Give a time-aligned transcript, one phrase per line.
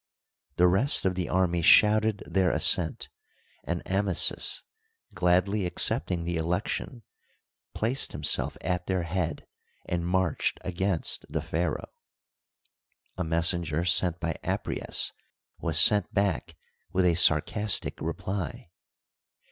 [0.55, 3.07] The rest of the army shouted their assent,
[3.63, 4.63] and Amasis,
[5.13, 7.03] gladly acceptlng~the election,
[7.75, 9.45] placed himself at their head
[9.85, 11.93] and marched against the pharaoh.
[13.19, 15.11] A messenger sent by Apries
[15.59, 16.55] was sent back
[16.91, 18.71] with a sarcastic reply.